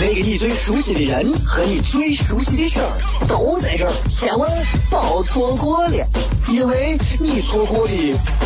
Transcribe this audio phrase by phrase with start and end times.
[0.00, 2.88] 那个你最熟悉的人和你最熟悉的事儿
[3.28, 4.50] 都在这儿，千万
[4.90, 6.06] 别错过了，
[6.48, 7.94] 因为你错过的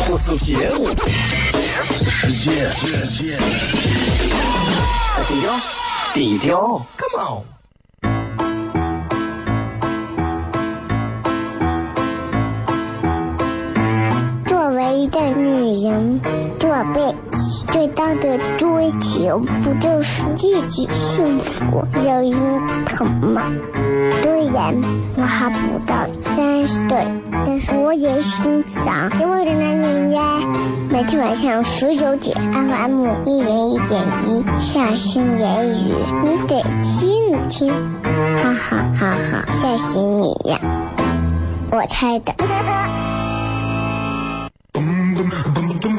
[0.05, 0.87] 不是节目，
[2.09, 2.69] 世界，
[5.27, 5.59] 低调，
[6.13, 7.43] 低调，Come on。
[14.47, 16.21] 作为一个女人，
[16.59, 20.87] 做辈子最大的追求，不就是自己
[21.19, 22.01] 幸福、有
[22.31, 23.41] 人疼吗？
[24.23, 24.73] 虽然
[25.17, 27.05] 我还不到三十岁，
[27.45, 30.39] 但是我也心脏因为的男人呀。
[30.89, 35.93] 每天晚上十九点，FM 一零一点一，下心言语，
[36.23, 37.73] 你得听听，
[38.37, 40.57] 哈哈哈哈，吓死你呀！
[41.69, 42.33] 我猜的。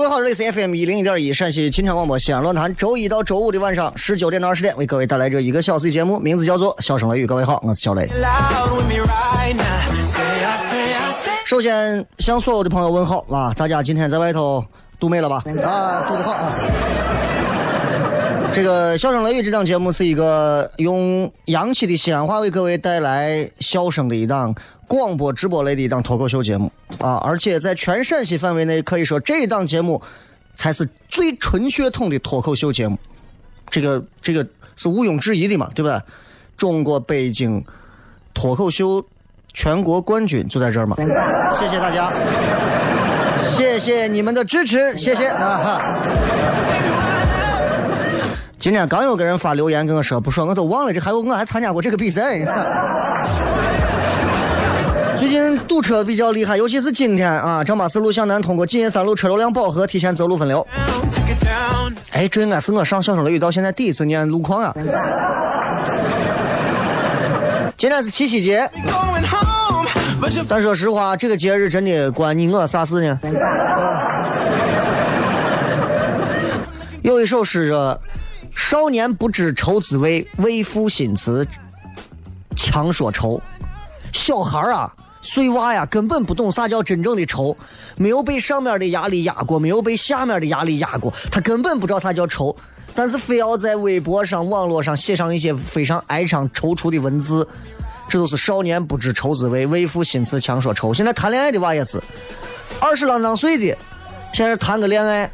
[0.00, 7.24] 各位好，这里是 FM 一零一点一陕西秦腔广播西安论坛，周一到周五的晚上十九点到二十点，为各位带来这一个小时的节目，名字叫做《笑声雷雨》。
[7.28, 8.08] 各位好，我是小雷。
[11.44, 13.52] 首先向所有的朋友问好啊！
[13.54, 14.64] 大家今天在外头
[14.98, 15.44] 度美了吧？
[15.62, 16.50] 啊，度的好啊！
[18.52, 24.52] 这个《笑声雷雨》这档节目是一个用洋气的西安话为各位带来笑声的一档
[24.88, 27.14] 广播直播类的一档脱口秀节目啊！
[27.22, 30.02] 而且在全陕西范围内，可以说这档节目
[30.56, 32.98] 才是最纯血统的脱口秀节目。
[33.68, 34.44] 这个这个
[34.74, 36.00] 是毋庸置疑的嘛，对不对？
[36.56, 37.64] 中国北京
[38.34, 39.04] 脱口秀
[39.54, 40.96] 全国冠军就在这儿嘛！
[41.56, 42.12] 谢谢大家，
[43.38, 46.79] 谢谢你们的支持，谢谢啊哈！
[48.60, 52.44] 今天刚有个人发留言跟我说，不说我都忘了，这还有我还参加过这个比赛。
[55.18, 60.66] 最近堵车比较厉害，尤其是今天啊，张八四路向南通过锦业三路车流量饱和，提前走路分流。
[62.10, 64.74] 哎，这应该是我上相声雷雨到现在第一次念路况啊！
[67.78, 68.70] 今天是七夕节，
[70.46, 73.18] 但说实话，这个节日真的关你我啥事呢？
[77.00, 77.98] 有一首诗说
[78.60, 81.44] ：“少年不知愁滋味，为赋新词
[82.54, 83.40] 强说愁。”
[84.12, 87.56] 小孩儿啊，碎娃呀，根本不懂啥叫真正的愁，
[87.96, 92.54] 没有被上面的压力压过，没有被下面的压力压过，他根本不知道啥叫愁，
[92.94, 97.48] 但是非要在微博上、网络上写上一些非常哀伤、踌躇的文字，
[98.08, 100.94] 这都是少年不知愁滋味，为赋新词强说愁。
[100.94, 102.00] 现在谈恋爱的娃也是，
[102.78, 103.76] 二十啷当岁的，
[104.32, 105.28] 现在谈个恋爱，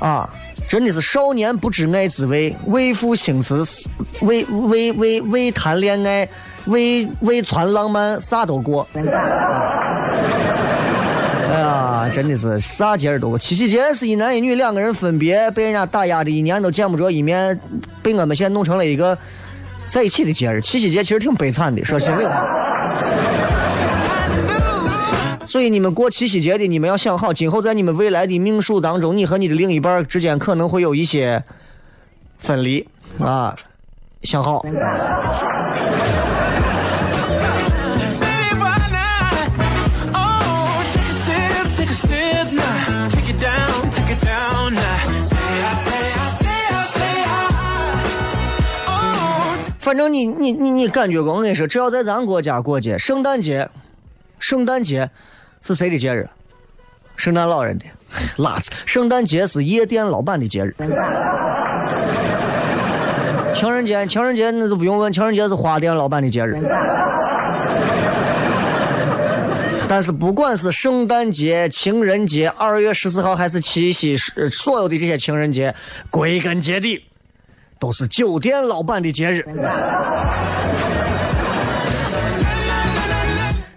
[0.00, 0.28] 啊，
[0.68, 3.64] 真的是少年不知爱滋味，为赋新词，
[4.20, 6.28] 为为为为谈恋爱，
[6.66, 8.86] 为为传浪漫，啥都过。
[8.94, 9.00] 哎
[11.60, 13.38] 呀，真的是啥节日都过。
[13.38, 17.58] 七夕节是一男一女两个人分别被人家打压的一年都见不着一面，
[18.02, 19.16] 被我们现在弄成了一个
[19.88, 20.60] 在一起的节日。
[20.60, 22.44] 七夕节其实挺悲惨的，说心里话。
[25.46, 31.42] 所以你们过七夕节的，你们要想好，今后在你们未来的命数当中，你和你的另一半之间可能会有一些
[32.38, 32.86] 分离
[33.18, 33.54] 啊，
[34.22, 34.62] 想好。
[49.80, 51.32] 反正你你你你感觉过？
[51.32, 53.70] 我跟你说，只要在咱国家过节，圣诞节，
[54.40, 55.08] 圣诞节
[55.66, 56.28] 是谁的节日？
[57.16, 57.84] 圣诞老人的，
[58.36, 58.70] 拉子。
[58.84, 60.72] 圣诞节是夜店老板的节日。
[63.52, 66.56] 情人节，情人节那都不用问，情人节是花店老板的节日。
[69.88, 74.16] 但是不管是圣诞节、情人节、二月十四号还是七夕，
[74.52, 75.74] 所有的这些情人节，
[76.10, 77.02] 归根结底
[77.80, 79.44] 都是酒店老板的节日。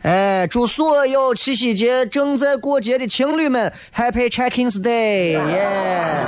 [0.09, 5.33] 哎，祝所有七夕节正在过节的情侣们 Happy Checkings Day！
[5.51, 6.25] 耶！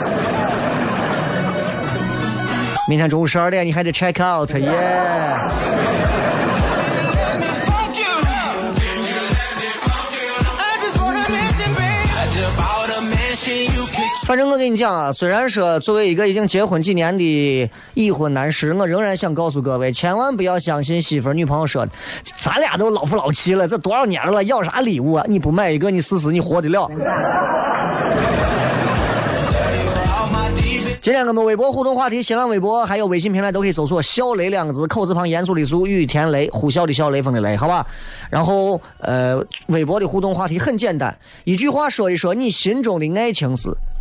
[2.87, 5.90] 明天中午十二点你还得 check out 耶、yeah！
[14.31, 21.91] 反正我跟你讲啊，虽然说作为一个已经结婚几年的已婚男士，我仍然想告诉各位，千万不要相信媳妇、女朋友说的，
[22.39, 25.25] 咱俩都老夫老妻了，这多少年了，要啥礼物啊？
[25.27, 26.89] 你不买一个，你试试你活得了？
[31.01, 37.85] 今天我们微博互动话题，新浪微博还有微信平台都可以搜索“小雷”两个字，口字旁严肃的肃，雨田雷，呼啸的啸，雷锋的雷，好吧？
[38.29, 43.69] 然后呃，微博的互动话题很简单，一句话说一说你心中的爱情是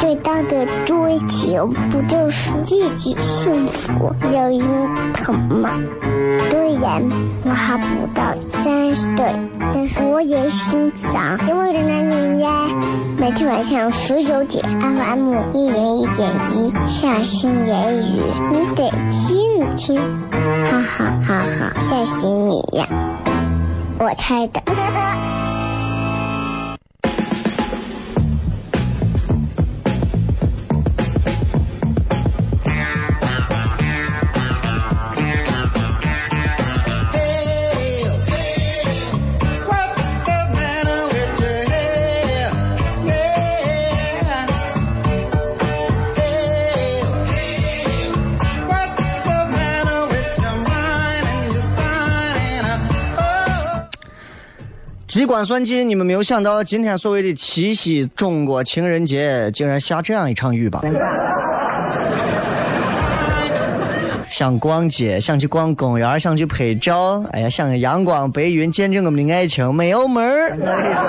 [0.00, 5.70] 最大的追求不就是自己幸福、有人疼吗？
[6.50, 7.02] 虽然
[7.44, 9.34] 我还不到三十岁，
[9.72, 12.50] 但是我也心脏因为的男人呀。
[13.18, 20.00] 每天晚上十九点，FM 一零一点一，下心言语，你得听听，
[20.64, 22.86] 哈哈哈哈，吓死你呀！
[23.98, 24.60] 我猜的。
[55.20, 60.80] 机关算尽，你们没有想到，今天所谓的七夕中国情人节，竟然下这样一场雨吧？
[64.30, 70.56] 想逛街，想去逛公园，想去拍照，哎呀，想着阳光白云见证我们的爱情，没有门儿。
[70.58, 71.02] 我跟你说，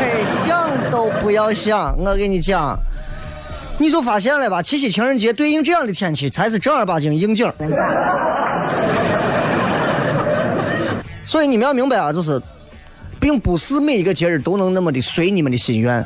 [0.00, 1.96] 哎，想都不要想。
[1.98, 2.78] 我跟你讲，
[3.78, 4.60] 你就发现了吧？
[4.60, 7.50] 七夕情人节对应这样的天气，才是正儿八经应景。
[11.24, 12.38] 所以你们要明白啊，就是。
[13.20, 16.04] 并不是每一个节日都能那么的随你们的心愿。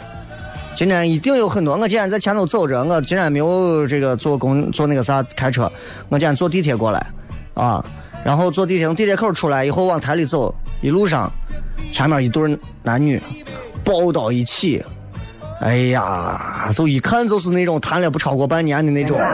[0.74, 5.70] 今天一定有很多，我今天在前头走着，我今天没有这个坐公坐那个啥开车，
[6.08, 7.06] 我今天坐地铁过来，
[7.54, 7.84] 啊，
[8.24, 11.30] 然后坐地铁从地铁口出来以后往台里走，一路上
[11.90, 13.20] 前面一对男女
[13.84, 14.82] 抱到一起，
[15.60, 19.18] 哎呀，就一看就是那种谈了不超过半年的那种。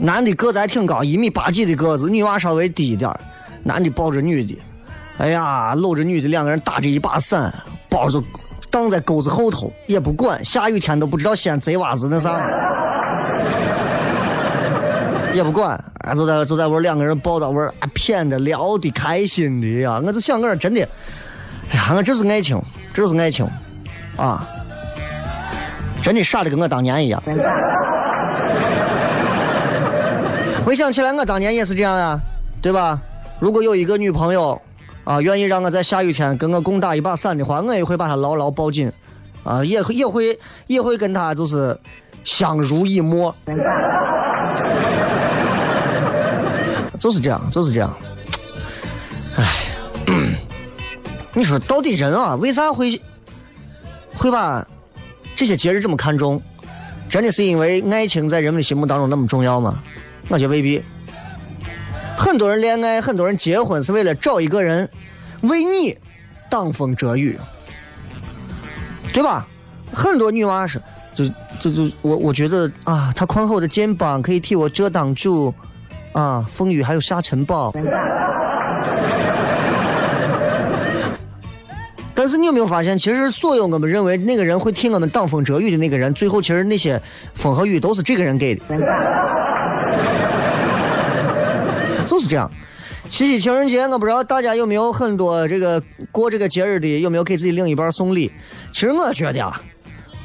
[0.00, 3.20] 男的个子还挺高，一米八几的个子，女娃稍微低一点儿
[3.66, 4.56] 男的抱着女的，
[5.18, 7.52] 哎呀，搂着女的，两个人打着一把伞，
[7.88, 8.22] 包就
[8.70, 12.30] 挡在沟子后头，也不管，下雨天都不知道掀贼娃子那啥，
[15.34, 15.70] 也不管，
[16.04, 20.88] 啊，就在就在玩，两个人抱到玩，啊，谝的聊的开心的呀，我就想个人真的，
[21.72, 22.62] 哎呀，我这是爱情，
[22.94, 23.44] 这是爱情，
[24.16, 24.46] 啊，
[26.04, 27.20] 真的傻的跟我当年一样。
[30.64, 32.16] 回想起来，我当年也是这样呀，
[32.62, 33.00] 对吧？
[33.38, 34.60] 如果有一个女朋友，
[35.04, 38.90] 啊，愿意让我在下雨天跟我共打一把伞的话，我也会把她牢牢抱紧，
[39.44, 41.78] 啊，也也会也会跟她就是
[42.24, 43.34] 相濡以沫，
[46.98, 47.94] 就是这样，就是这样。
[49.36, 49.44] 唉，
[51.34, 53.00] 你说到底人啊，为啥会
[54.14, 54.66] 会把
[55.36, 56.40] 这些节日这么看重？
[57.08, 59.82] 真的是因为爱情在人们的心目当中那么重要吗？
[60.28, 60.82] 我觉得未必。
[62.26, 64.88] 很多人恋爱，很多人结婚是为了找一个人
[65.42, 65.96] 为你
[66.50, 67.38] 挡风遮雨，
[69.12, 69.46] 对吧？
[69.92, 70.82] 很多女娃是，
[71.14, 71.24] 就
[71.60, 75.54] 就就我我觉得啊，她宽厚的肩膀可以替我遮挡住
[76.14, 77.72] 啊风雨还有沙尘暴。
[82.12, 87.00] 但是你有没有发现，其实所有我们认为那个人会替我们挡风遮雨的那个人，最后其实那些
[87.36, 88.62] 风和雨都是这个人给的，
[92.06, 92.50] 就是这样。
[93.10, 98.32] 七夕情人节，我不知道大家有没有很多这个过这个节日的，有没有给自己另一半送礼？
[98.72, 99.60] 其实我觉得啊，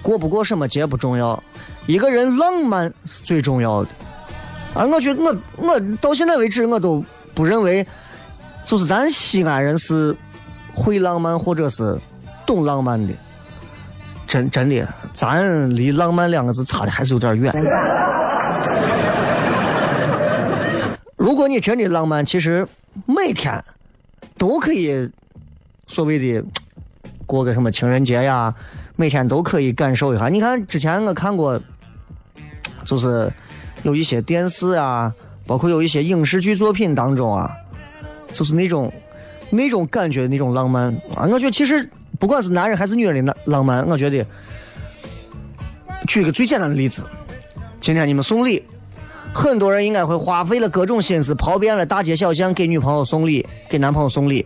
[0.02, 1.42] 过不过什么节不重要，
[1.86, 3.90] 一个人浪漫是最重要的。
[4.74, 7.04] 啊，我觉得我我到现在为止我都
[7.36, 7.86] 不认为，
[8.66, 10.16] 就是咱西安人是
[10.74, 12.00] 会浪漫或者是
[12.46, 13.14] 懂浪漫的。
[14.26, 17.54] 真真的，咱离浪漫两个字差的还是有点远。
[21.22, 22.68] 如果你真的浪漫，其实
[23.06, 23.64] 每天
[24.40, 25.08] 都可以
[25.86, 26.44] 所谓的
[27.28, 28.56] 过个什么情人节呀，
[28.96, 30.30] 每天都可以感受一下。
[30.30, 31.62] 你看之前我看过，
[32.84, 33.32] 就是
[33.84, 35.14] 有一些电视啊，
[35.46, 37.52] 包括有一些影视剧作品当中啊，
[38.34, 38.92] 就是那种
[39.52, 41.28] 那种感觉的那种浪漫啊。
[41.32, 41.88] 我觉得其实
[42.18, 44.26] 不管是男人还是女人的浪浪漫，我觉得
[46.08, 47.04] 举个最简单的例子，
[47.80, 48.66] 今天你们送礼。
[49.34, 54.46] 很多人应该会花费了各种心思，跑遍了大街小巷给女朋友送礼，给男朋友送礼。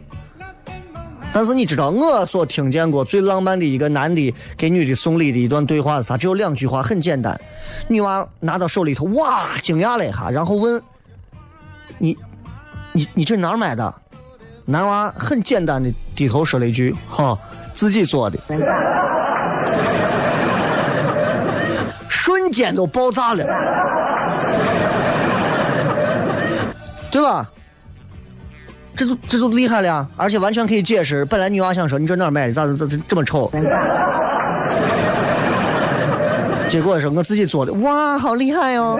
[1.33, 6.15] 但是你知道我所听见过最浪漫的一个男的给女的送礼的一段对话是啥？
[6.15, 7.37] 只有两句话，很简单。
[7.89, 10.81] 女娃拿到手里头，哇，惊讶了一下，然后问
[11.99, 12.17] ：“你，
[12.93, 13.93] 你，你这哪儿买的？”
[14.63, 17.37] 男娃很简单的低头说了一句：“哈，
[17.73, 18.39] 自己做的。”
[22.07, 23.43] 瞬间都爆炸了。
[27.11, 27.45] 对吧？
[28.95, 30.07] 这就这就厉害了呀！
[30.15, 31.25] 而且完全可以解释。
[31.25, 32.53] 本来女娃想说你这哪儿买的？
[32.53, 33.51] 咋咋这这么丑？
[36.69, 37.73] 结果是我自己做的。
[37.73, 38.97] 哇，好厉害哦！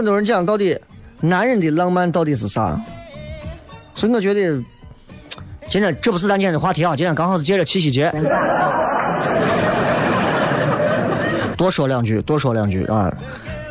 [0.00, 0.78] 很多人讲，到底
[1.20, 2.80] 男人的浪漫到底是啥？
[3.94, 4.58] 所以我觉得，
[5.68, 8.10] 今天这不是咱今天的话题啊，今天刚好是借着七夕节，
[11.54, 13.14] 多说两句，多说两句啊！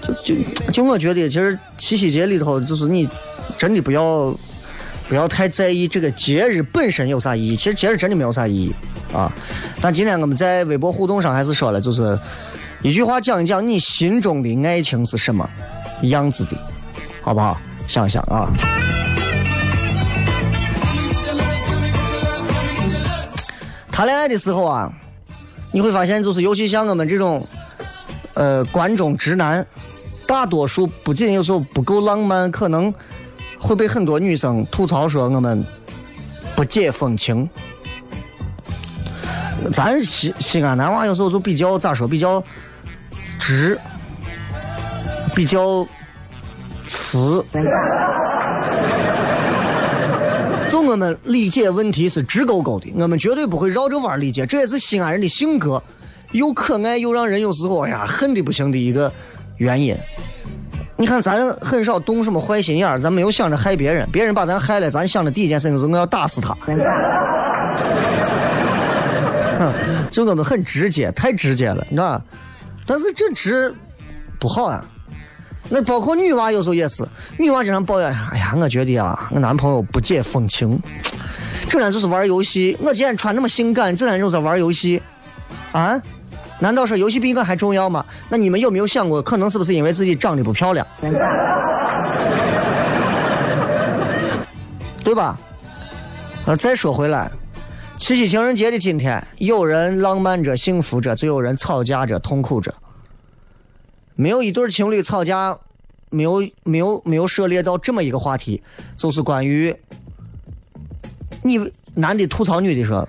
[0.03, 0.36] 就就
[0.71, 3.09] 就我觉得，其实七夕节里头，就是你
[3.57, 4.31] 真的不要
[5.07, 8.71] 不要太在意这个节日本身有啥意义，其实节日真的没有啥意义
[9.12, 9.33] 啊。
[9.81, 12.15] 但今天我们在微博互动上还是说了，就是
[12.83, 15.50] 一句话讲一讲你心中的爱情是什么。
[16.03, 16.57] 样子的，
[17.21, 17.59] 好不好？
[17.87, 18.47] 想想啊，
[23.91, 24.93] 谈恋爱的时候啊，
[25.71, 27.43] 你会发现，就是尤其像我们这种，
[28.35, 29.65] 呃，关中直男，
[30.27, 32.93] 大多数不仅有时候不够浪漫，可能
[33.59, 35.65] 会被很多女生吐槽说我们
[36.55, 37.49] 不解风情。
[39.73, 42.43] 咱西西安男娃有时候就比较咋说，比较
[43.39, 43.79] 直。
[45.39, 45.88] 比较
[46.86, 47.41] 瓷，
[50.69, 55.81] 就我们理解问题是直勾勾的，我们绝对不会绕着弯理解，这也是西安人的性格，
[56.34, 59.10] 又可爱又让人有时候哎呀恨的不行的一个
[59.55, 59.96] 原因。
[60.98, 66.53] 你看咱很少动什么坏心眼儿，咱没有想着害别人，别人把咱害了，咱想的第一件事情是我要打死他。
[70.12, 72.22] 就我们很直接，太直接了，你知道
[72.86, 73.74] 但是这直
[74.38, 74.84] 不好啊。
[75.69, 77.07] 那包括女娃有时候也是，
[77.38, 80.81] 女娃经常抱怨：“哎呀，我觉得啊，我男朋友不解风情，
[81.69, 82.75] 整天就是玩游戏。
[82.81, 84.99] 我今天穿那么性感，整天就是玩游戏，
[85.71, 86.01] 啊？
[86.59, 88.03] 难道说游戏比我还重要吗？
[88.29, 90.85] 那你们有没有想过，可能是不是因为自己长得不漂亮？
[95.03, 95.39] 对吧？
[96.45, 97.31] 呃，再说回来，
[97.95, 102.73] 七夕情人节的今天，有人浪漫着、幸福着，就有人吵架着、痛苦着。”
[104.19, 105.57] 没有一对情侣吵架，
[106.09, 108.61] 没有没有没有涉猎到这么一个话题，
[108.97, 109.73] 就是关于
[111.41, 113.07] 你男的吐槽女的说，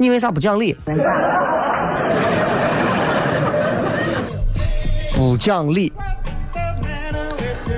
[0.00, 0.76] 你为啥不讲理？
[5.14, 5.92] 不讲理，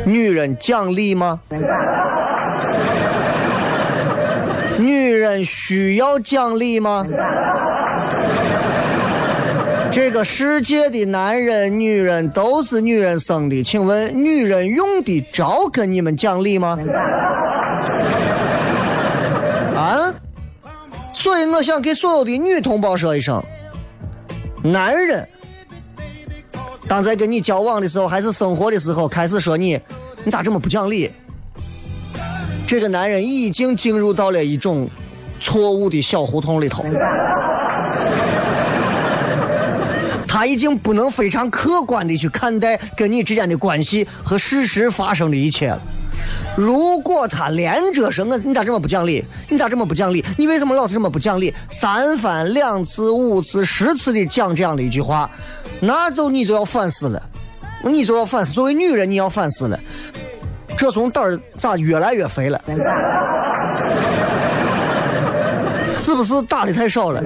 [0.07, 1.39] 女人讲理吗？
[4.79, 7.07] 女人需要讲理吗？
[9.95, 16.77] 这个世界的男人、女人都是女人生的，请问女人用得着跟你们讲理吗？
[19.77, 20.13] 啊！
[21.13, 23.41] 所以我想给所有的女同胞说一声：
[24.65, 25.29] 男人
[26.89, 29.79] 当在跟你交往的时候，还是生活的时候，开始说你，
[30.25, 31.09] 你咋这么不讲理？
[32.67, 34.91] 这个男人已经进入到了一种
[35.39, 36.85] 错误的小胡同里头。
[40.35, 45.81] 他已经不能非常客观的去看待跟你之间的关系和事实发生的一切了。
[46.57, 49.25] 如果他连着说我，你咋这么不讲理？
[49.49, 50.25] 你咋这么不讲理？
[50.37, 51.55] 你为什么老是这么不讲理？
[51.71, 55.31] 三番两次、五次、十次的讲这样的一句话，
[55.79, 57.23] 那就你就要反思了，
[57.85, 58.53] 你就要反思。
[58.53, 59.79] 作为女人，你要反思了。
[60.77, 62.61] 这怂胆儿咋越来越肥了？
[65.95, 67.23] 是不是打的太少了？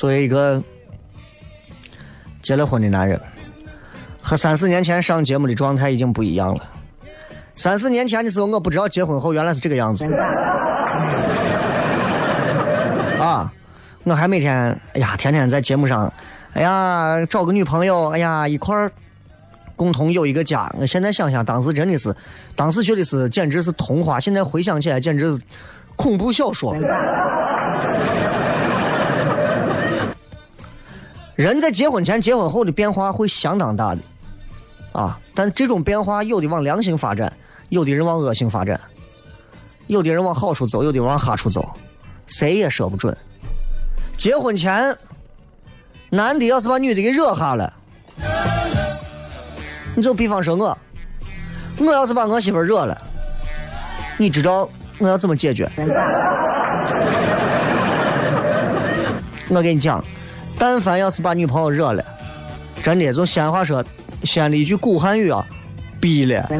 [0.00, 0.62] 作为一个
[2.40, 3.20] 结了婚的男人，
[4.22, 6.64] 和三四年前上节目的状态已经不一样了。
[7.54, 10.06] 三四年前的时候，我不知道结婚后原来是这个样子。
[13.20, 13.52] 啊，
[14.04, 16.10] 我还每天，哎呀，天天在节目上，
[16.54, 18.90] 哎呀，找个女朋友，哎呀，一块儿
[19.76, 20.74] 共同有一个家。
[20.78, 22.16] 我现在想想，当时真的是，
[22.56, 25.42] 当时觉得是简直是童话，现在回想起来，简直是
[25.94, 26.74] 恐怖小说。
[31.40, 34.02] 人在结婚前、结婚后的变化会相当大的，
[34.92, 37.32] 啊，但这种变化有的往良性发展，
[37.70, 38.78] 有的人往恶性发展，
[39.86, 41.66] 有的人往好处走，有的往哈处走，
[42.26, 43.16] 谁也说不准。
[44.18, 44.94] 结婚前，
[46.10, 47.72] 男的要是把女的给惹哈了，
[49.96, 50.76] 你就比方说我，
[51.78, 53.00] 我要是把我媳妇惹了，
[54.18, 54.68] 你知道
[54.98, 55.66] 我要怎么解决？
[59.48, 60.04] 我给你讲。
[60.60, 62.04] 但凡要是把女朋友惹了，
[62.82, 63.82] 真的，从西安话说，
[64.24, 65.42] 西安的一句古汉语啊，
[65.98, 66.46] 逼了。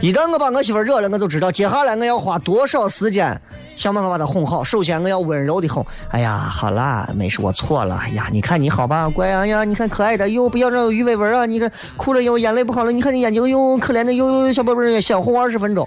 [0.00, 3.40] 一旦我把我媳妇惹了，我就知道接下来我要花多少时间
[3.76, 4.64] 想办法把她哄好。
[4.64, 5.86] 首先，我要温柔的哄。
[6.10, 8.00] 哎呀，好啦，没事，我错了。
[8.02, 11.46] 哎呀，你看你好吧，乖啊呀，你看可爱的，哟，不要让有鱼尾纹啊。
[11.46, 15.86] 你看哭了哟眼泪不好了，你看你眼睛哟可怜的哟小宝贝儿，想哄二十分钟。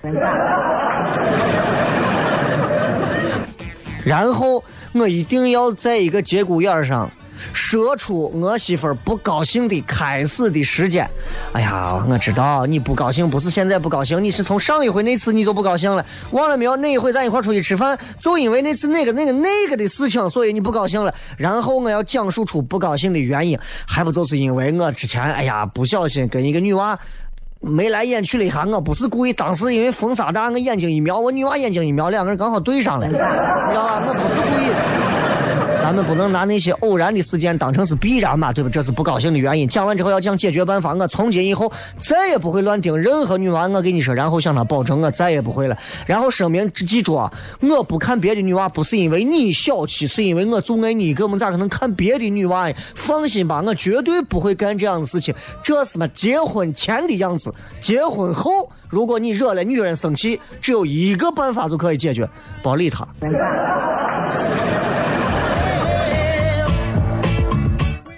[4.03, 7.09] 然后我一定要在一个节骨眼上，
[7.53, 11.09] 说出我媳妇儿不高兴的开始的时间。
[11.53, 16.75] 哎呀，我知道你不高兴不是现在不高兴，你是从上一回那次你就不高兴了，忘了没有？
[16.75, 21.13] 那一回咱一块出去吃饭，就因为那次那个那个那个的事情，所以你不高兴了。
[21.37, 26.99] 然后我要讲述出不高兴的原因，还不就是因为我之前哎呀不小心跟一个女娃。
[27.62, 34.04] 眉来眼去了一下，我不是故意，当时因为风沙大，我眼睛一瞄，我女娃眼睛一瞄，两个人刚好对上了，你知道吧？
[34.08, 34.90] 我不是故意的。
[35.82, 38.70] 咱们不能拿那些偶然的事件当成是必然嘛，对吧？
[38.72, 39.67] 这是不高兴的原因。
[39.67, 43.67] 讲完之后要讲解决办法，我从今以后再也不会乱盯任何女娃。
[43.67, 45.76] 我跟你说，然后向她保证，我再也不会了。
[46.06, 52.76] 然后声明记住啊，我不看别的女娃，不是因为你小气，是因为我就爱你一个，我们咋可能看别的女娃呀？
[52.96, 55.34] 放心吧，我绝对不会干这样的事情。
[55.63, 62.30] 这是嘛结婚前的样子，结婚后，如果你惹了女人生气，只有一个办法就可以解决，
[62.62, 63.08] 别理她。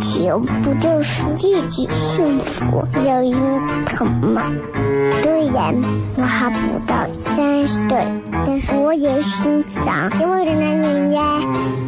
[0.00, 4.42] 求不就是自己幸福、要人疼吗？
[5.22, 5.74] 虽然
[6.16, 8.04] 我还不到三十岁，
[8.46, 11.22] 但是我也心脏因为的男人呀。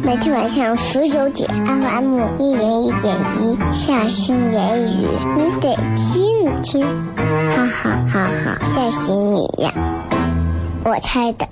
[0.03, 6.85] 每天晚上十九点，FM 一人一点一，下心言语，你得听一听，
[7.49, 9.73] 哈哈哈哈，吓死你呀！
[10.83, 11.47] 我猜的。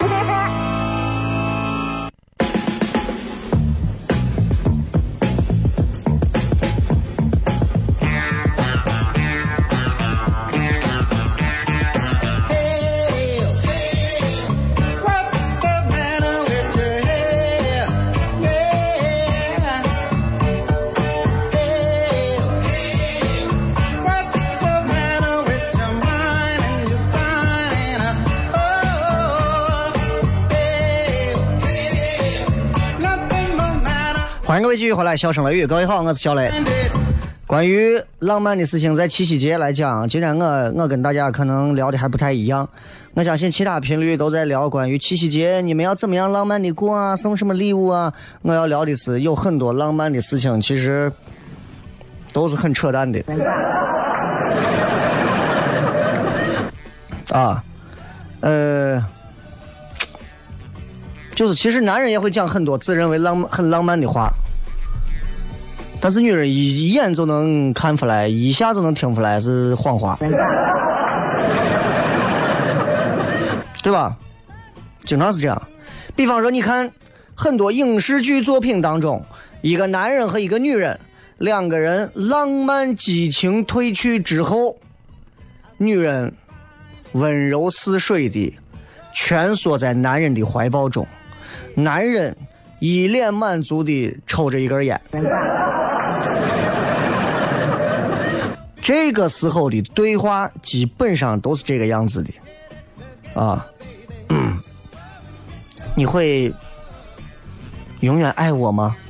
[34.73, 36.51] 位继续回来，笑声雷雨，各位好，我是小雷。
[37.45, 42.67] 关于浪漫的事情，在七夕节来讲，今天我我跟大家可能聊的还不太一样。
[43.13, 48.11] 我相信其他频率都在聊关于七夕节，你们要怎么样浪漫的过啊，送什么礼物啊？
[48.41, 51.11] 我要聊的是有很多浪漫的事情，其实
[52.31, 53.23] 都是很扯淡的。
[57.29, 57.63] 啊，
[58.39, 59.05] 呃，
[61.35, 64.31] 就是其实男人也会讲很多自认为浪漫很浪漫的话，
[66.03, 70.17] 但是女人一眼就能看出来，一下就能听出来是谎话，
[73.81, 74.13] 对吧？
[75.05, 75.61] 经常是这样。
[76.13, 76.91] 比方说，你看
[77.33, 79.23] 很多影视剧作品当中，
[79.61, 80.99] 一个男人和一个女人
[81.37, 84.75] 两个人浪漫激情褪去之后，
[85.77, 86.33] 女人。
[87.13, 88.51] 温柔似水的
[89.13, 91.07] 蜷缩在男人的怀抱中，
[91.75, 92.35] 男人
[92.79, 94.99] 一脸满足的抽着一根烟。
[98.83, 102.31] 这个时候的对话基本上都是这个样子的，
[103.33, 103.65] 啊，
[104.29, 104.59] 嗯，
[105.95, 106.53] 你会
[108.01, 108.95] 永远爱我吗？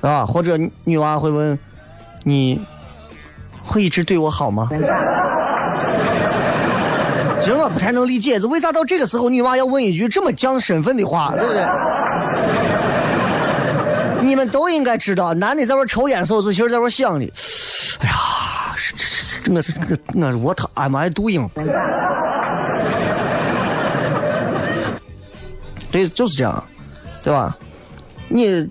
[0.00, 1.58] 啊，或者女娃会问
[2.22, 2.58] 你。
[3.62, 4.68] 会一直对我好吗？
[7.38, 11.62] 其实我不太能理解，这为啥到这个时候女娃要问一句这么降身份的话，对不对？
[14.22, 17.32] 你们都应该知道，男的在玩抽烟时候，其实在玩想的，
[18.00, 18.14] 哎呀，
[19.50, 19.72] 我是
[20.14, 21.48] 我我他 am I doing？
[25.90, 26.64] 对，就是这样，
[27.22, 27.56] 对吧？
[28.28, 28.70] 你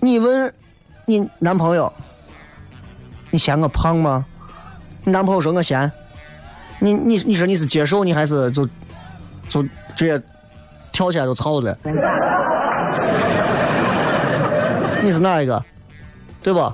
[0.00, 0.52] 你问
[1.06, 1.92] 你男朋友。
[3.32, 4.26] 你嫌我胖吗？
[5.04, 5.88] 你男朋友说我嫌，
[6.80, 8.68] 你你你说你是接受你还是就
[9.48, 9.62] 就
[9.94, 10.20] 直接
[10.90, 11.78] 跳起来就操了？
[15.02, 15.64] 你是哪一个？
[16.42, 16.72] 对不？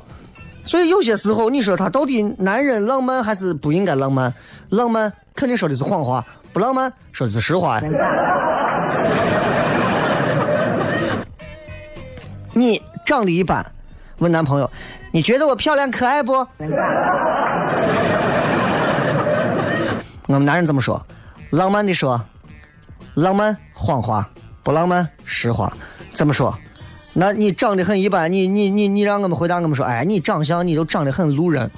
[0.65, 4.35] 所以有些时候你说他到底男人浪漫还是不应该浪漫？
[4.71, 7.89] 浪漫肯定说的是谎话，不浪漫说的是实话呀。
[12.53, 13.65] 你长得一般，
[14.19, 14.71] 问男朋友。
[15.13, 16.33] 你觉得我漂亮可爱不？
[20.27, 21.01] 我们男人怎么说？
[21.51, 22.21] 浪漫的说，
[23.15, 24.29] 浪漫谎话，
[24.63, 25.73] 不浪漫实话。
[26.13, 26.53] 怎么说？
[27.19, 31.71] 那你长得很一般，你你你你让我们回答我们说，哎，你长相你都长得很路人。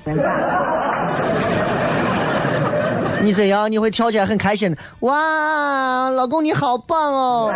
[3.22, 3.70] 你怎样？
[3.70, 7.54] 你会跳起来很开心，哇，老公你好棒哦！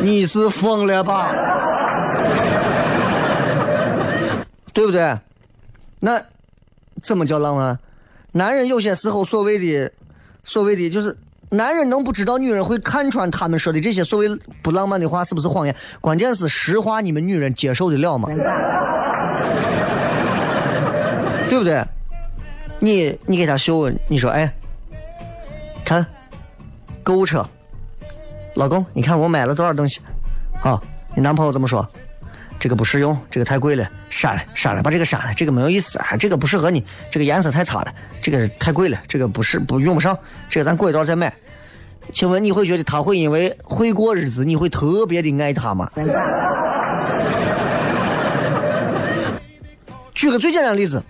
[0.00, 1.28] 你是疯了吧？
[4.72, 5.18] 对不对？
[6.00, 6.22] 那
[7.02, 7.78] 怎么叫浪漫？
[8.32, 9.92] 男人有些时候所谓的、
[10.44, 11.14] 所谓的，就是
[11.50, 14.28] 男人能不知道女人会看穿他们说的这些所谓
[14.62, 15.74] 不浪漫的话是不是谎言？
[16.00, 18.28] 关键是实话，你们女人接受得了吗？
[21.48, 21.82] 对不对？
[22.80, 24.52] 你你给他秀，你说哎，
[25.84, 26.04] 看
[27.02, 27.44] 购物车，
[28.54, 30.00] 老公，你看我买了多少东西？
[30.60, 30.82] 好，
[31.16, 31.88] 你男朋友怎么说？
[32.58, 40.18] 这个不实用，这个太贵了，删了，删了，把这个删了，这个没有意思啊，这个不适合你，这个颜色太差了，这个太贵了，这个不是不用不上，
[40.48, 41.32] 这个咱过一段再买。
[42.12, 45.88] 请问你会觉得他会因为会过日子，你会特别的爱他吗？
[50.12, 51.00] 举个最简单的例子，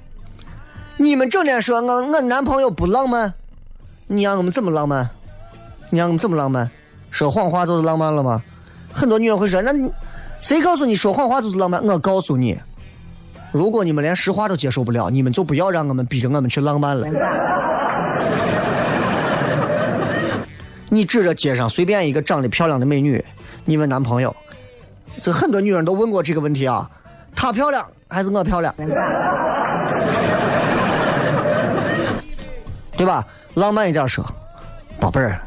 [0.99, 3.33] 你们整天说我我男朋友不浪漫，
[4.07, 5.09] 你让我们怎么浪漫？
[5.89, 6.71] 你让我们怎么浪漫？
[7.11, 8.43] 说谎话就是浪漫了吗？
[8.93, 9.91] 很多女人会说，那你。
[10.38, 11.85] 谁告诉你说谎话就是浪漫？
[11.85, 12.59] 我告诉你，
[13.53, 17.07] 如果你们连实话都接受不了，你们就不要让我们逼着我们去浪漫了。
[20.90, 23.22] 你指着街上随便一个长得漂亮的美女，
[23.64, 24.35] 你问男朋友，
[25.20, 26.88] 这很多女人都问过这个问题啊，
[27.35, 28.74] 她漂亮还是我漂亮？
[32.96, 33.24] 对吧？
[33.55, 34.24] 浪漫一点说，
[34.98, 35.40] 宝贝儿，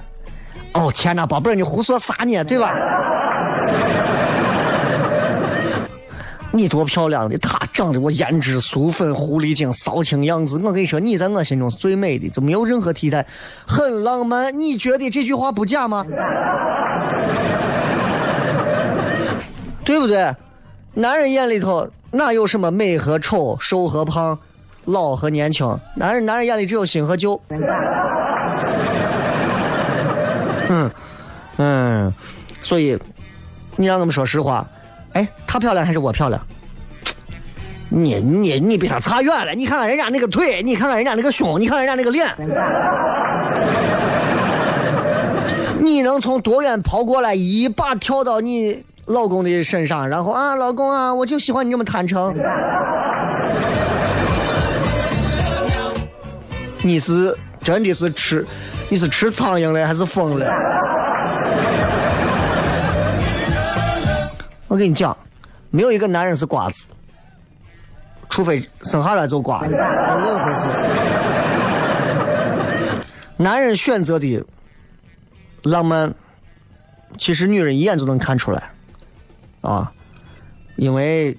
[0.74, 2.44] 哦天哪，宝贝儿你胡说啥呢？
[2.44, 2.72] 对吧？
[6.54, 10.60] 你多漂亮的，她长得我胭脂素粉、狐狸精、骚情样子。
[10.64, 13.26] 我跟你说，你在我心中是最美的，就没有任何替代，
[13.66, 14.60] 很浪漫。
[14.60, 16.06] 你觉得这句话不假吗？
[19.86, 20.36] 对不对？
[20.94, 24.38] 男人眼里头哪有什么美和丑、瘦和胖、
[24.86, 25.80] 老和年轻？
[25.96, 27.42] 男人男人眼里只有新和旧。
[30.70, 30.92] 嗯
[31.58, 32.14] 嗯，
[32.62, 33.00] 所以
[33.78, 34.68] 你让他们说实话。
[35.14, 36.42] 哎，她漂亮还是我漂亮？
[37.94, 39.54] 你你你比她差远了！
[39.54, 42.30] 你看看人家那个腿，你看看人家那个胸，你看人家那个脸。
[45.80, 52.34] 你能从多远跑过来，一把跳到你老公的身上，然后啊，老公啊，我就喜欢你这么坦诚。
[56.82, 58.48] 你是真的是吃，
[58.88, 60.46] 你是吃苍蝇了还是疯了？
[64.72, 65.16] 我跟你讲，
[65.70, 66.86] 没有一个男人是瓜子，
[68.30, 70.66] 除非生下来就瓜子，另一回事。
[73.36, 74.42] 男人选择的
[75.64, 76.16] 浪漫，
[77.18, 78.72] 其实女人一眼就能看出来，
[79.60, 79.92] 啊，
[80.78, 81.38] 因为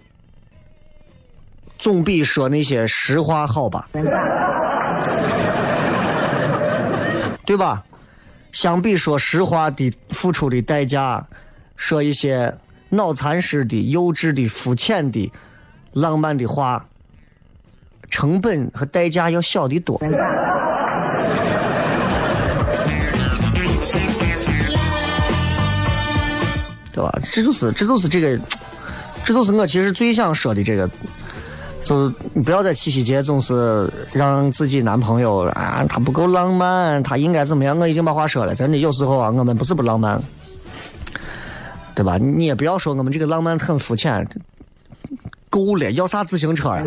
[1.78, 3.88] 总比说那些实话好吧，
[7.46, 7.82] 对吧？
[8.52, 11.26] 相比说实话的付出的代价，
[11.76, 12.54] 说一些
[12.94, 15.32] 脑残式的、幼稚的、肤浅的、
[15.94, 16.86] 浪漫的话，
[18.10, 19.98] 成本和代价要小得多。
[26.92, 27.10] 对吧？
[27.32, 28.38] 这就是这就是这个，
[29.24, 30.86] 这就是我其实最想说的这个，
[31.82, 37.78] 就你不要在七夕节总是让自己男朋友啊，他不够浪漫，他应该怎么样？
[37.78, 40.22] 我已经把话说了，真的有时候啊，我们不是不浪漫，
[41.94, 42.16] 对吧？
[42.18, 44.26] 你也不要说我们这个浪漫很肤浅，
[45.50, 46.82] 够了，要啥自行车呀？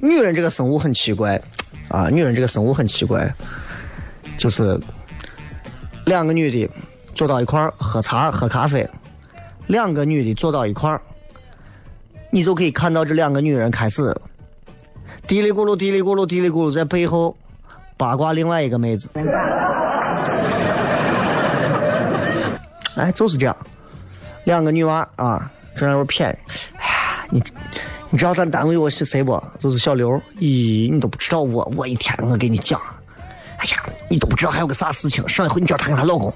[0.00, 1.40] 女人这个生物很奇怪
[1.88, 3.32] 啊，女人这个生物很奇怪。
[4.38, 4.78] 就是
[6.04, 6.68] 两个女的
[7.14, 8.88] 坐到一块儿喝茶喝咖啡，
[9.68, 11.00] 两个女的坐到一块儿，
[12.30, 14.14] 你就可以看到这两个女人开始
[15.28, 17.36] 嘀里咕噜嘀里咕噜嘀里咕噜在背后
[17.96, 19.08] 八卦另外一个妹子。
[22.96, 23.56] 哎，就是这样，
[24.44, 26.24] 两个女娃啊，在那会谝。
[26.24, 26.34] 哎
[26.78, 27.42] 呀，你
[28.10, 29.42] 你知道咱单位我是谁不？
[29.58, 30.20] 就是小刘。
[30.38, 32.78] 咦，你都不知道我，我一天我给你讲。
[33.56, 35.26] 哎呀，你都不知道还有个啥事情？
[35.28, 36.32] 上一回你知道她跟她老公，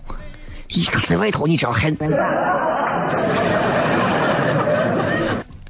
[0.68, 1.90] 咦，她在外头，你知道还？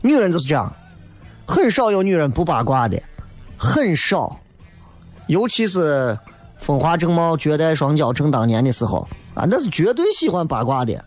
[0.03, 0.73] 女人就是这样，
[1.47, 3.03] 很少有女人不八卦的，
[3.57, 4.39] 很少。
[5.27, 6.19] 尤其是
[6.59, 11.05] 风华正茂、绝代双骄正当年的时候啊，那是绝对喜欢八卦的。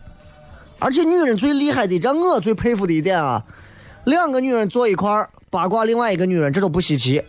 [0.78, 3.42] 而且女人最厉害的，让我最佩服的一点啊，
[4.04, 7.22] 两个女人坐一块儿八卦另外一个女人，这都不稀奇。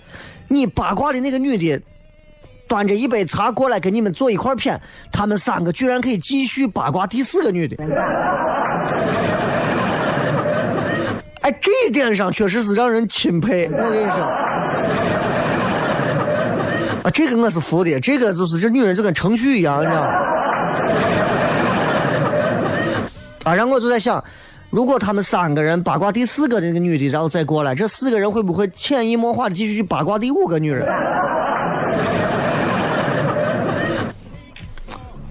[0.47, 1.82] 你八卦的那个女的。
[2.67, 4.80] 端着一杯茶过来跟你们坐一块儿谝，
[5.12, 7.75] 他们三个居然可以继续八卦第四个女的。
[11.41, 13.65] 哎，这一点上确实是让人钦佩。
[13.65, 14.25] 我跟你说，
[17.04, 20.08] 啊，这个我是服的，这个就是这女人就跟程序一样，你知道吗？
[23.44, 24.24] 啊，然后我就在想，
[24.70, 30.88] 如果他们三个人八卦第四个那个女的，然后再过来，这四个人会不会潜移默化的继续去八卦第五个女人？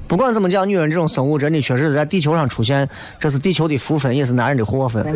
[0.08, 2.88] 不管怎么讲，女人这种生物真的确实是在地球上出现，
[3.20, 5.06] 这是地球的福分，也是男人的祸分。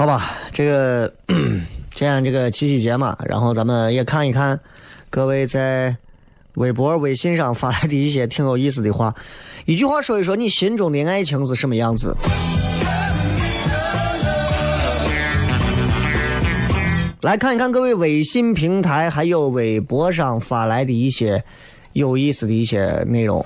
[0.00, 1.12] 好吧，这个。
[1.92, 4.58] 今天这个七夕节嘛，然后咱们也看一看
[5.10, 5.94] 各位在
[6.54, 9.14] 微博、微信上发来的一些挺有意思的话。
[9.66, 12.16] 一句话说一说你心中的爱情是什么样子？
[17.20, 21.44] 来看一看各位微信平台还有微博上发来的一些
[21.92, 23.44] 有意思的一些内容。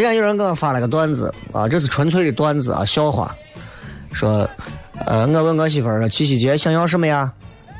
[0.00, 3.36] 今天有人给我发了个段子啊，这是纯粹的段子啊，笑话。
[4.14, 4.48] 说，
[5.04, 7.30] 呃，我问我媳妇儿说七夕节想要什么呀？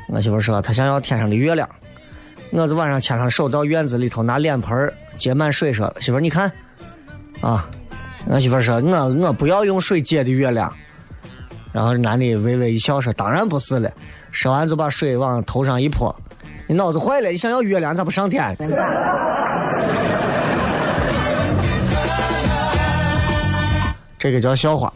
[0.07, 1.67] 我媳妇儿说她想要天上的月亮。
[2.51, 6.51] 我就晚上牵上手到院子里头拿脸盆接满水说媳妇儿你看，
[7.41, 7.67] 啊，
[8.27, 10.71] 我媳妇儿说我我不要用水接的月亮。
[11.73, 13.91] 然后男的微微一笑说当然不是了。
[14.29, 16.15] 说完就把水往头上一泼，
[16.67, 17.29] 你脑子坏了？
[17.29, 18.55] 你想要月亮咋不上天？
[24.21, 24.93] 这个叫笑话。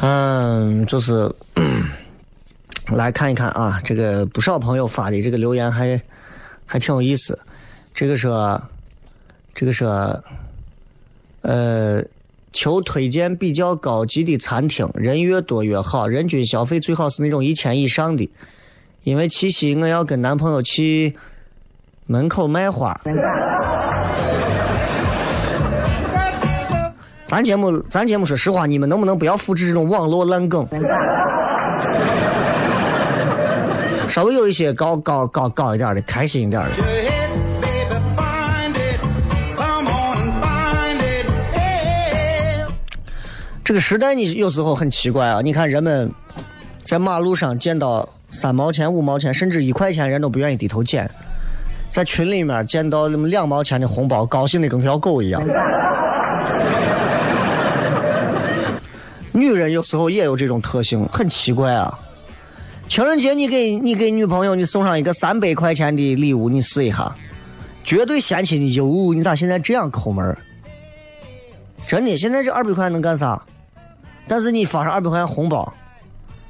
[0.00, 1.30] 嗯，就是
[2.88, 6.00] 来看一看啊，这个不少朋友发的这个留言还
[6.64, 7.38] 还挺有意思。
[7.92, 8.58] 这个说，
[9.54, 10.18] 这个说，
[11.42, 12.02] 呃，
[12.52, 18.28] 求推荐比较高级的餐厅，人越多越好，人均消费最好是那种一千以上的。
[19.04, 21.16] 因为七夕我要跟男朋友去
[22.06, 23.00] 门口卖花。
[27.26, 30.66] 咱节目，咱节目说实话，你们能不能不要复制这种网络烂梗？
[34.08, 37.19] 稍微有一些高高高高一点的，开心一点的。
[43.70, 45.40] 这个时代，你有时候很奇怪啊！
[45.44, 46.12] 你看人们
[46.84, 51.06] 在马路上见到三毛钱、五毛钱，甚至一块钱，人都不愿意低头捡；
[51.88, 55.40] 在群里面见到那么两毛钱的红包，高兴的跟条狗一样。
[59.30, 61.96] 女人有时候也有这种特性，很奇怪啊！
[62.88, 67.14] 情人节你给你给女朋友你送上一个三百块钱的礼物，你试一下，
[67.84, 68.74] 绝对嫌弃你。
[68.74, 70.36] 哟，你咋现在这样抠门儿？
[71.86, 73.40] 真的，现在这二百块能干啥？
[74.28, 75.72] 但是你发上二百块钱红包，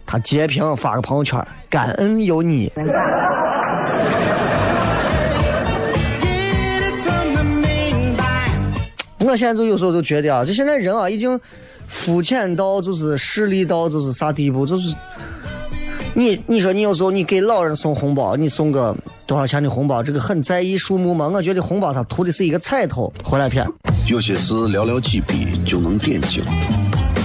[0.07, 2.71] 他截屏发个朋友圈，感恩有你。
[9.19, 11.39] 我现在就有时候就觉得啊，这现在人啊已经
[11.87, 14.93] 肤浅到就是势利到就是啥地步，就是
[16.15, 18.93] 你你说你有时候你给老人送红包，你送个
[19.27, 21.31] 多少钱的红包，这个很在意数目吗？
[21.33, 23.65] 我觉得红包它图的是一个彩头，回来骗。
[24.09, 26.43] 有些事寥寥几笔就能点睛，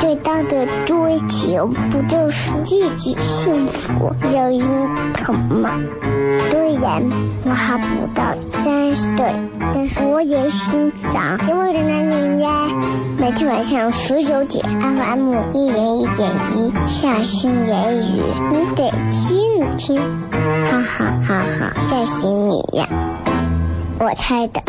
[0.00, 4.60] 最大的追求不就是自己幸福、有人
[5.14, 5.70] 疼吗？
[6.50, 7.02] 虽然
[7.44, 9.32] 我还不到三十岁，
[9.72, 12.50] 但是我也心脏因为的男人呀。
[13.18, 20.00] 每天晚上十九点，FM 一人一点一，下心言语，你得听听，
[20.64, 22.86] 哈哈哈哈，吓死你呀！
[23.98, 24.60] 我猜的。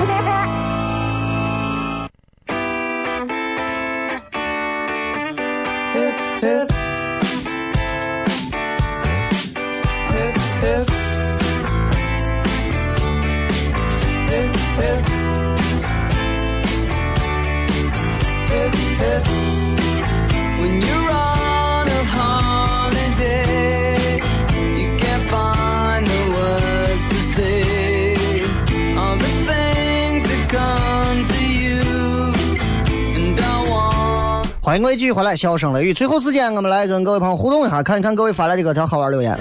[34.76, 35.94] 欢迎各位继续回来，笑声雷雨。
[35.94, 39.34] 最后时间，我们来跟各位朋友互动一下，看一看各位发来的各条好玩留言。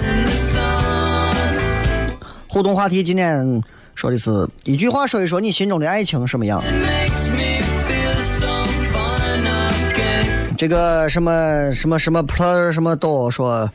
[2.47, 3.61] 互动话题今天
[3.95, 6.63] 说的是一句话，说一说你心中的爱情什么样？
[10.57, 13.69] 这个什么什么什么 plus 什么都说，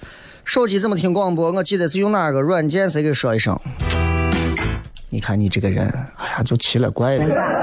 [0.47, 1.53] 手机怎么听广播？
[1.53, 2.89] 我记得是用哪个软件？
[2.89, 3.55] 谁给说一声？
[5.11, 7.60] 你看你这个人，哎呀，就奇了怪了。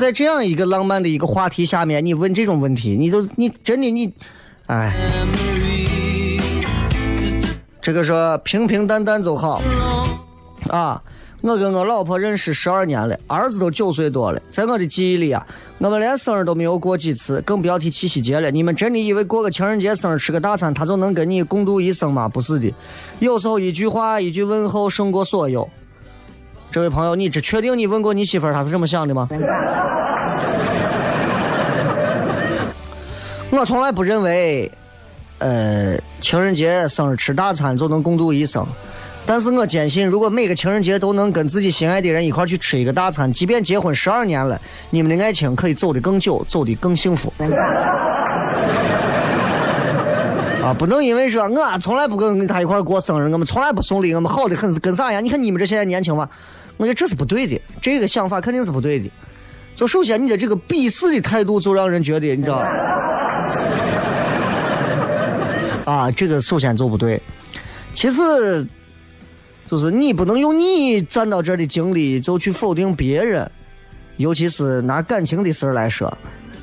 [0.00, 4.10] 在这样一个浪漫的一个话题下面，你问这种问题，你都你真的你，
[4.66, 4.96] 哎，
[7.82, 9.60] 这个说平平淡淡就好
[10.70, 11.02] 啊。
[11.42, 14.40] 我跟我老婆认识十二年了，儿子都九岁多了。
[14.50, 18.50] 在我的记忆里啊，我们连生日都没有过几次，更不要提七夕节了。
[18.50, 22.26] 你们真的以为过个情人节、生日吃个大餐，他就能跟你共度一生吗？
[22.26, 22.72] 不是的，
[23.18, 25.68] 有时候一句话、一句问候胜过所有。
[26.70, 29.28] 这位朋友，你这确定你问过你媳妇儿她是这么想的吗？
[33.50, 34.70] 我从来不认为，
[35.38, 38.64] 呃，情人节、生日吃大餐就能共度一生。
[39.26, 44.60] 但是我坚信，如果每个情人节都能跟自己心爱的人一块儿去吃一个大餐，即便结婚十二年了，
[44.90, 47.32] 你们的爱情可以走得更久，走得更幸福。
[50.62, 55.24] 啊，不能因为说我从来不跟他一块儿过生日，我们从来不送礼，我们好的很是跟啥样？
[55.24, 56.28] 你看你们这现在年轻嘛，
[56.80, 59.10] 我觉得这是不对的，这个想法肯定是不对的。
[59.74, 62.66] 就首先你的这个鄙视的态度，就让人觉得你知道吧？
[65.84, 67.20] 啊，这个首先就不对。
[67.92, 68.66] 其次，
[69.66, 73.50] 就是你不能用你站到这儿的经历就去否定别人，
[74.16, 76.10] 尤其是拿感情的事儿来说，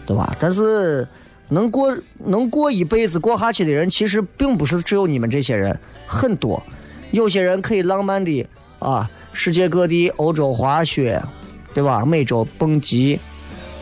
[0.07, 0.35] 对吧？
[0.39, 1.07] 但是
[1.47, 6.63] 能过能过一辈子过下去的人，其实并不是只有你们这些人，很多。
[7.11, 8.47] 有些人可以浪漫的
[8.79, 9.07] 啊，
[9.39, 11.21] 世界各地，欧洲滑雪，
[11.71, 12.03] 对吧？
[12.03, 13.19] 美洲蹦极，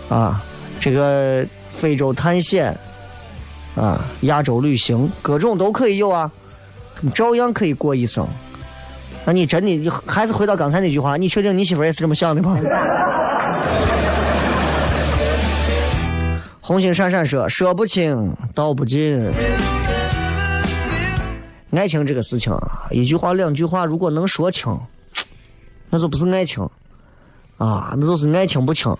[0.09, 0.43] 啊，
[0.81, 2.77] 这个非洲探险，
[3.73, 6.29] 啊，亚洲旅行，各种都可以有啊，
[6.93, 8.27] 他们照样可以过一生。
[9.23, 12.59] 那你真的，你还是回到刚才那句话，你确定你媳妇也是这么想的吗？
[16.59, 19.31] 红星闪闪说：“说不清道不尽。”
[21.71, 22.53] 爱情这个事情，
[22.91, 24.77] 一句话两句话，如果能说清，
[25.95, 26.61] 那就不是爱情
[27.57, 28.93] 啊，那就是爱情不清。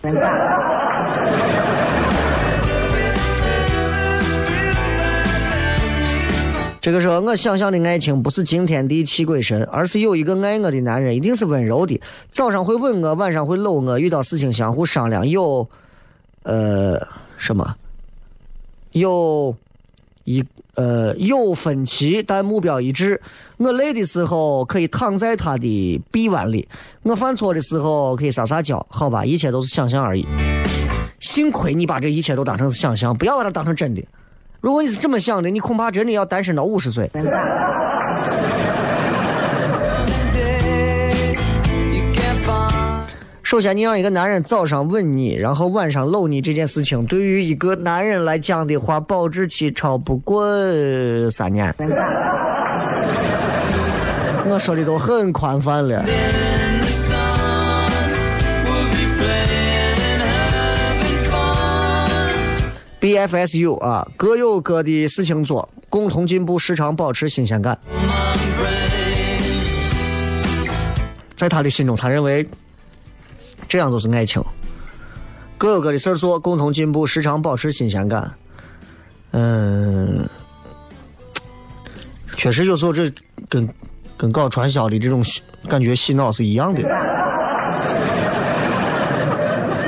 [6.80, 15.68] 这个时候，我想象的爱情不是惊天地泣鬼神，而是有一个爱我的男人，一定是温柔的，早上会吻我，晚上会搂我，遇到事情相互商量，有，
[16.44, 17.06] 呃，
[17.38, 17.76] 什么，
[18.94, 19.54] 有
[20.24, 20.42] 一
[20.76, 23.20] 呃有分歧，但目标一致。
[23.58, 26.68] 我累的时候可以躺在他的臂弯里，
[27.04, 30.26] 我犯错的时候可以撒撒娇，好吧，一切都是想象而已。
[31.22, 34.04] 幸亏你把这一切都当成是想象，不要把它当成真的。
[34.60, 37.10] 如果你是这么想的，你恐怕真的要单身到五十岁。
[43.42, 50.46] 首先，你让一个男人早上吻你，然后晚上搂你，这件事情对于一个男人来讲的话，保质期超不过
[51.32, 51.74] 三年。
[54.48, 56.06] 我说的都很宽泛了。
[63.02, 67.78] BFSU 啊，各有各的事情做，共同进步，时常保持新鲜感。
[71.36, 72.48] 在他的心中，他认为
[73.68, 74.42] 这样就是爱情。
[75.58, 78.34] 各有各的事儿做，共同进步，时常保持新鲜感。
[79.32, 80.28] 嗯，
[82.36, 83.12] 确实有时候这
[83.50, 83.68] 跟
[84.18, 85.24] 跟搞传销的这种
[85.68, 86.82] 感觉洗脑是一样的。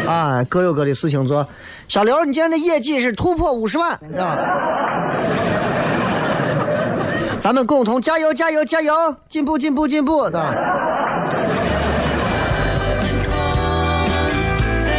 [0.08, 1.48] 啊， 各有各的事情做。
[1.88, 4.38] 小刘，你今天的业绩是突破五十万，是吧？
[7.40, 8.94] 咱们共同加油，加油，加油，
[9.30, 10.44] 进步，进步，进步，的。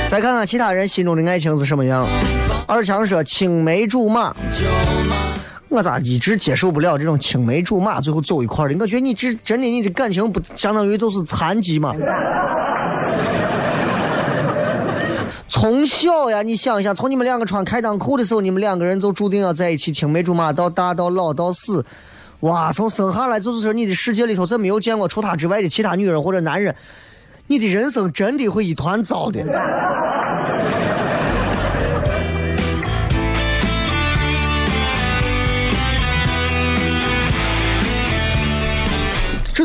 [0.09, 2.09] 再看看其他人心中的爱情是什么样。
[2.67, 4.35] 二强说青梅竹马，
[5.69, 8.75] 我咋一直接受不了这种青梅竹马最后走一块的？
[8.81, 11.95] 我觉得你这真的你的感情不相当于都是残疾吗？
[15.51, 21.85] 从小呀，你想一想，从你们两个穿开裆裤的时候，你们两个人就注定要在一起，青梅竹马到大到老到死。
[22.41, 26.75] 哇，从生下来就是说，你的世界里头是没有见过除他之外的其他女人或者男人，
[27.47, 29.43] 你的人生真的会一团糟的。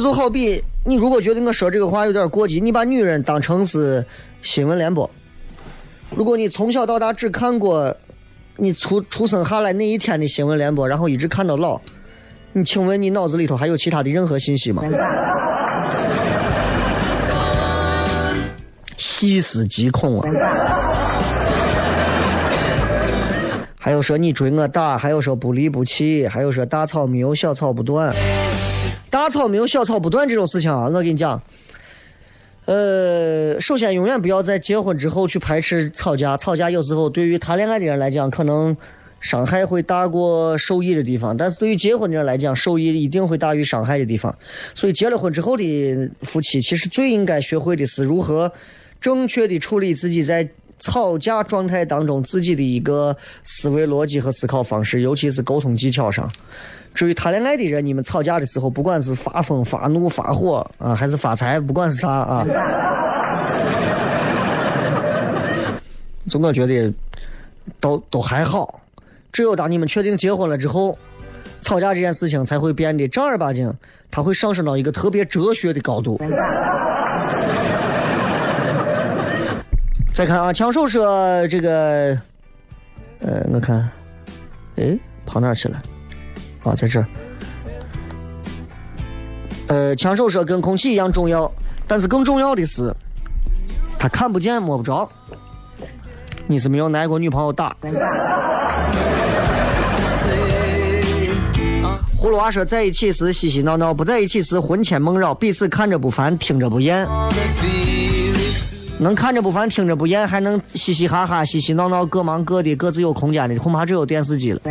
[0.04, 4.06] 就好比你如果觉得我说这个话有点过激，你把女人当成是
[4.42, 5.10] 新闻联播。
[6.10, 7.96] 如果你从小到大只看过
[8.58, 11.80] 你出出生下来那一天的新闻联播，然后一直看到老，
[12.52, 14.84] 你请问你脑子里头还有其他的任何信息吗？
[18.98, 20.30] 细思极恐啊！
[23.80, 28.14] 还有说你追我打，还有说不离不弃，还有说大草没有小草不断，
[29.14, 31.40] 大草没有小草不断这种事情啊，我跟你讲。
[32.66, 36.36] 呃，首先，永远不要在结婚之后去排斥吵架。
[36.36, 38.76] 吵架有时候对于谈恋爱的人来讲，可能
[39.20, 44.36] 伤害会大过受益的地方；但是对于结婚的人来讲，受益一定会大于伤害的地方。
[44.74, 48.52] 所以，结了婚之后的夫妻，其实最应该学会的是如何
[49.00, 50.50] 正确的处理自己在
[50.80, 56.28] 吵架状态当中自己的一个思维逻辑和思考方式，尤其是沟通技巧上。
[56.94, 62.46] 至于谈恋爱的人，你们吵架的时候，不管是发疯、发怒、发火啊，还是发财，不管是啥啊，
[66.30, 66.94] 总我觉得
[67.80, 68.80] 都都还好。
[69.32, 70.98] 只有当你们确定结婚了之后，
[71.62, 73.74] 吵架这件事情才会变得正儿八经，
[74.12, 76.22] 它会上升到一个特别哲学的高度。
[80.14, 82.16] 再看啊，枪手说这个，
[83.20, 83.90] 呃，我看，
[84.76, 85.82] 哎，跑哪去了？
[86.64, 87.06] 啊，在这儿，
[89.68, 91.52] 呃，枪手说跟空气一样重要，
[91.88, 92.94] 但是更重要的是，
[94.00, 95.10] 他看不见摸不着。
[96.48, 97.76] 你是没有挨过女朋友打。
[102.20, 107.06] 葫芦娃说，在一起时嬉嬉闹闹，不在一起时魂牵梦绕，彼此看着不烦，听着不厌。
[108.98, 114.62] 能看着不烦，听着不厌，还能嘻嘻哈哈、嬉嬉闹闹，各忙各的，各自有空间的，恐怕只有电视机了。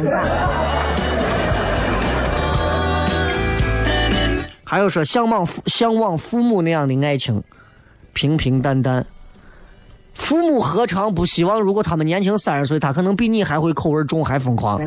[4.72, 7.42] 还有说向往父向往父母那样的爱情，
[8.14, 9.04] 平平淡淡。
[10.14, 14.80] 父母何尝不希望，如果他们年轻三十岁，他可能比你还会口味重，还疯狂。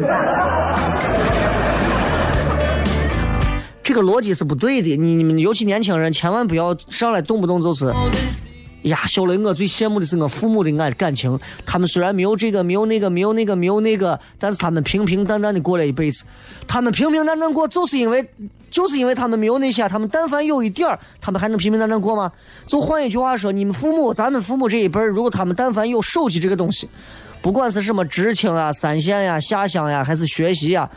[3.83, 4.97] 这个逻辑是不对的。
[4.97, 7.93] 你你们尤其年轻人，千万不要上来动不动就是。
[8.85, 11.39] 呀，小雷，我最羡慕的是我父母的爱感情。
[11.65, 16.23] 他们虽然没有这个，没有那个，没有那个，没有那个，但是他们平平淡淡的过了一辈子。
[16.67, 18.23] 他们平平淡淡过，就是因为，
[18.69, 19.87] 就是因为他们没有那些。
[19.89, 22.31] 他们但凡有一点儿，他们还能平平淡淡过吗？
[22.67, 26.87] 就换一句话说，你们父母，咱们父母这一辈儿，如果他们但凡有手机这个东西，
[27.41, 30.87] 不管是什么知青啊、三线呀、下乡呀，还是学习呀，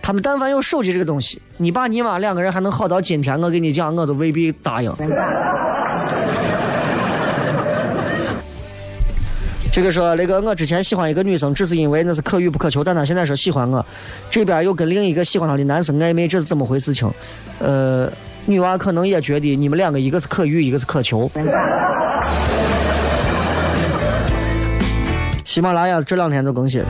[0.00, 4.90] 他们但凡有手机这个东西，你爸你妈两个人还能好到今天，我跟你讲，我都未必答应。
[9.76, 13.84] 这个说那个我之前喜欢一个女生，只是因为那是可遇不可求，但她现在说喜欢我，
[14.30, 17.06] 这边又跟另一个喜欢她的男生暧昧，这是怎么回事情？
[17.58, 18.10] 呃，
[18.46, 21.30] 女娃可能也觉得你们两个一个是可遇，一个是可求。
[25.44, 26.82] 喜马拉雅这两天就更新。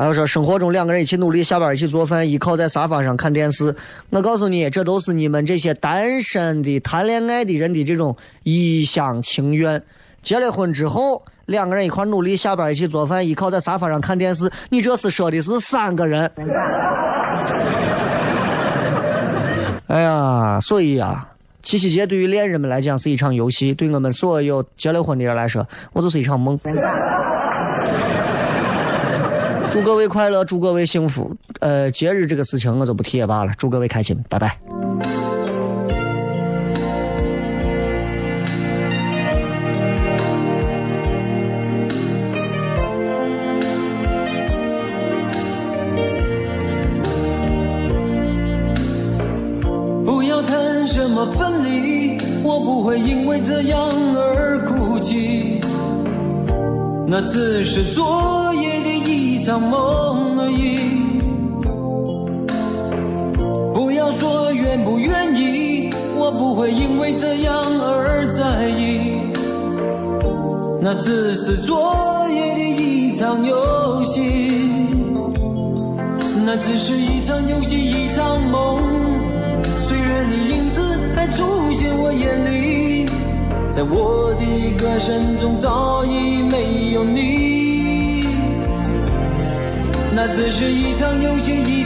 [0.00, 3.76] 还有说，生活中两个人一起努力，下班一起做饭，依靠在沙发上看电视。
[4.08, 9.82] 我告诉你，这都是你们这些单身的、谈恋爱的人的这种一厢情愿。
[10.22, 14.50] 结了婚之后，两个人一块努力，下班一起做饭，依靠在沙发上看电视。
[14.70, 16.30] 你这是说的是三个人。
[19.88, 21.28] 哎呀，所以啊，
[21.62, 26.58] 七夕节对于恋人们来讲是一场游戏，对我们所有结了婚的人来说，我就是一场梦。
[29.70, 31.34] 祝各位快乐，祝各位幸福。
[31.60, 33.52] 呃，节日这个事情我就不提也罢了。
[33.56, 34.58] 祝各位开心，拜拜。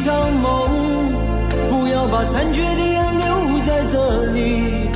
[0.05, 1.15] 场梦。
[1.71, 4.91] 不要把残缺的爱留在这里，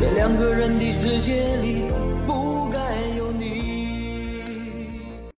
[0.00, 1.61] 在两个人的世界里。